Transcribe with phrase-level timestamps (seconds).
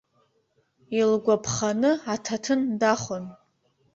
[0.99, 3.25] Илгәаԥханы аҭаҭын дахон.